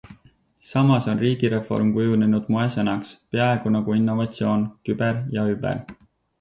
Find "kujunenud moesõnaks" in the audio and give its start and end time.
1.97-3.13